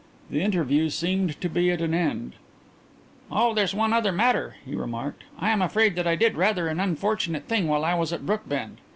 [0.31, 2.33] The interview seemed to be at an end.
[3.31, 5.25] "Oh, there's one other matter," he remarked.
[5.37, 8.77] "I am afraid that I did rather an unfortunate thing while I was at Brookbend.